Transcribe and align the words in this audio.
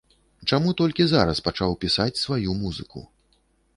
Чаму 0.53 0.71
толькі 0.79 1.05
зараз 1.11 1.41
пачаў 1.49 1.77
пісаць 1.85 2.21
сваю 2.23 2.57
музыку? 2.63 2.99